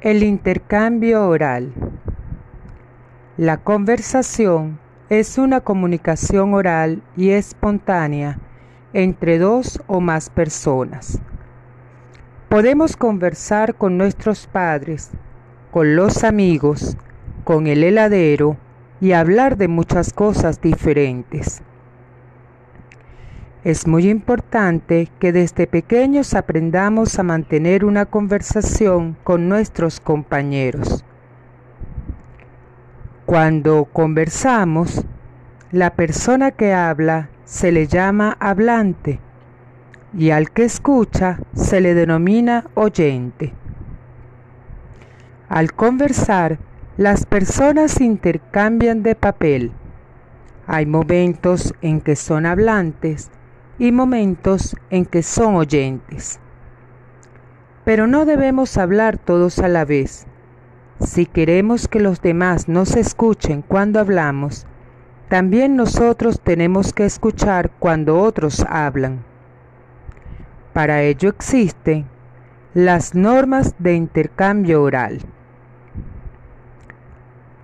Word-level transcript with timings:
El 0.00 0.22
intercambio 0.22 1.26
oral. 1.26 1.72
La 3.36 3.56
conversación 3.56 4.78
es 5.08 5.38
una 5.38 5.60
comunicación 5.60 6.54
oral 6.54 7.02
y 7.16 7.30
espontánea 7.30 8.38
entre 8.92 9.40
dos 9.40 9.82
o 9.88 10.00
más 10.00 10.30
personas. 10.30 11.18
Podemos 12.48 12.96
conversar 12.96 13.74
con 13.74 13.98
nuestros 13.98 14.46
padres, 14.46 15.10
con 15.72 15.96
los 15.96 16.22
amigos, 16.22 16.96
con 17.42 17.66
el 17.66 17.82
heladero 17.82 18.56
y 19.00 19.12
hablar 19.12 19.56
de 19.56 19.66
muchas 19.66 20.12
cosas 20.12 20.60
diferentes. 20.60 21.60
Es 23.64 23.88
muy 23.88 24.08
importante 24.08 25.10
que 25.18 25.32
desde 25.32 25.66
pequeños 25.66 26.34
aprendamos 26.34 27.18
a 27.18 27.24
mantener 27.24 27.84
una 27.84 28.06
conversación 28.06 29.16
con 29.24 29.48
nuestros 29.48 29.98
compañeros. 29.98 31.04
Cuando 33.26 33.84
conversamos, 33.86 35.04
la 35.72 35.90
persona 35.94 36.52
que 36.52 36.72
habla 36.72 37.30
se 37.44 37.72
le 37.72 37.88
llama 37.88 38.36
hablante 38.38 39.18
y 40.16 40.30
al 40.30 40.52
que 40.52 40.62
escucha 40.62 41.40
se 41.52 41.80
le 41.80 41.94
denomina 41.94 42.64
oyente. 42.74 43.54
Al 45.48 45.72
conversar, 45.72 46.60
las 46.96 47.26
personas 47.26 48.00
intercambian 48.00 49.02
de 49.02 49.16
papel. 49.16 49.72
Hay 50.68 50.86
momentos 50.86 51.74
en 51.82 52.00
que 52.00 52.14
son 52.14 52.46
hablantes 52.46 53.32
y 53.78 53.92
momentos 53.92 54.76
en 54.90 55.06
que 55.06 55.22
son 55.22 55.56
oyentes. 55.56 56.40
Pero 57.84 58.06
no 58.06 58.24
debemos 58.24 58.76
hablar 58.76 59.18
todos 59.18 59.58
a 59.60 59.68
la 59.68 59.84
vez. 59.84 60.26
Si 61.00 61.26
queremos 61.26 61.88
que 61.88 62.00
los 62.00 62.20
demás 62.20 62.68
nos 62.68 62.96
escuchen 62.96 63.62
cuando 63.62 64.00
hablamos, 64.00 64.66
también 65.28 65.76
nosotros 65.76 66.40
tenemos 66.40 66.92
que 66.92 67.04
escuchar 67.04 67.70
cuando 67.78 68.18
otros 68.20 68.64
hablan. 68.68 69.24
Para 70.72 71.02
ello 71.02 71.28
existen 71.28 72.06
las 72.74 73.14
normas 73.14 73.74
de 73.78 73.94
intercambio 73.94 74.82
oral. 74.82 75.20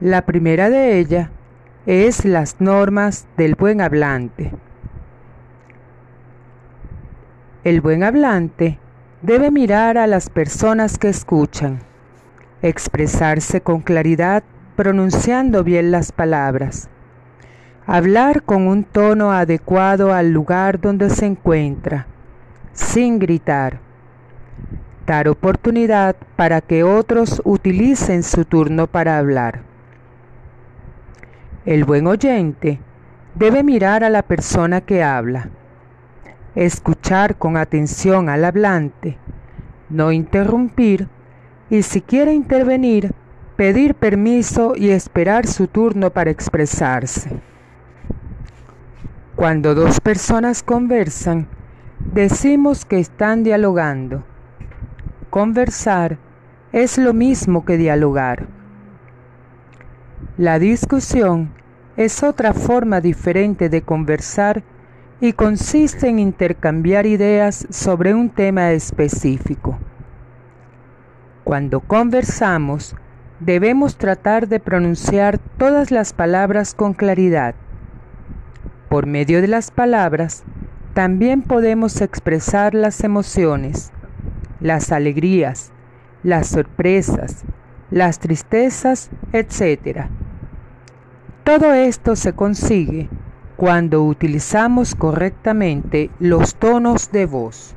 La 0.00 0.26
primera 0.26 0.68
de 0.68 0.98
ellas 0.98 1.30
es 1.86 2.24
las 2.24 2.60
normas 2.60 3.26
del 3.36 3.54
buen 3.54 3.80
hablante. 3.80 4.52
El 7.66 7.80
buen 7.80 8.04
hablante 8.04 8.78
debe 9.22 9.50
mirar 9.50 9.98
a 9.98 10.06
las 10.06 10.30
personas 10.30 10.98
que 10.98 11.08
escuchan, 11.08 11.80
expresarse 12.62 13.60
con 13.60 13.80
claridad 13.80 14.44
pronunciando 14.76 15.64
bien 15.64 15.90
las 15.90 16.12
palabras, 16.12 16.88
hablar 17.84 18.44
con 18.44 18.68
un 18.68 18.84
tono 18.84 19.32
adecuado 19.32 20.14
al 20.14 20.30
lugar 20.30 20.80
donde 20.80 21.10
se 21.10 21.26
encuentra, 21.26 22.06
sin 22.72 23.18
gritar, 23.18 23.80
dar 25.04 25.26
oportunidad 25.26 26.14
para 26.36 26.60
que 26.60 26.84
otros 26.84 27.42
utilicen 27.44 28.22
su 28.22 28.44
turno 28.44 28.86
para 28.86 29.18
hablar. 29.18 29.62
El 31.64 31.84
buen 31.84 32.06
oyente 32.06 32.78
debe 33.34 33.64
mirar 33.64 34.04
a 34.04 34.08
la 34.08 34.22
persona 34.22 34.82
que 34.82 35.02
habla 35.02 35.50
escuchar 36.56 37.36
con 37.36 37.56
atención 37.56 38.28
al 38.28 38.44
hablante, 38.44 39.18
no 39.90 40.10
interrumpir 40.10 41.08
y 41.70 41.82
si 41.82 42.00
quiere 42.00 42.32
intervenir, 42.32 43.12
pedir 43.56 43.94
permiso 43.94 44.72
y 44.74 44.90
esperar 44.90 45.46
su 45.46 45.68
turno 45.68 46.10
para 46.10 46.30
expresarse. 46.30 47.30
Cuando 49.36 49.74
dos 49.74 50.00
personas 50.00 50.62
conversan, 50.62 51.46
decimos 52.12 52.86
que 52.86 52.98
están 52.98 53.44
dialogando. 53.44 54.24
Conversar 55.28 56.18
es 56.72 56.96
lo 56.96 57.12
mismo 57.12 57.66
que 57.66 57.76
dialogar. 57.76 58.46
La 60.38 60.58
discusión 60.58 61.50
es 61.98 62.22
otra 62.22 62.54
forma 62.54 63.02
diferente 63.02 63.68
de 63.68 63.82
conversar 63.82 64.62
y 65.20 65.32
consiste 65.32 66.08
en 66.08 66.18
intercambiar 66.18 67.06
ideas 67.06 67.66
sobre 67.70 68.14
un 68.14 68.28
tema 68.28 68.72
específico. 68.72 69.78
Cuando 71.44 71.80
conversamos, 71.80 72.94
debemos 73.40 73.96
tratar 73.96 74.48
de 74.48 74.60
pronunciar 74.60 75.38
todas 75.38 75.90
las 75.90 76.12
palabras 76.12 76.74
con 76.74 76.92
claridad. 76.92 77.54
Por 78.88 79.06
medio 79.06 79.40
de 79.40 79.48
las 79.48 79.70
palabras, 79.70 80.44
también 80.92 81.42
podemos 81.42 82.00
expresar 82.00 82.74
las 82.74 83.02
emociones, 83.02 83.92
las 84.60 84.92
alegrías, 84.92 85.72
las 86.22 86.48
sorpresas, 86.48 87.44
las 87.90 88.18
tristezas, 88.18 89.10
etc. 89.32 90.06
Todo 91.44 91.72
esto 91.72 92.16
se 92.16 92.32
consigue 92.32 93.08
cuando 93.56 94.02
utilizamos 94.02 94.94
correctamente 94.94 96.10
los 96.18 96.56
tonos 96.56 97.10
de 97.10 97.26
voz. 97.26 97.74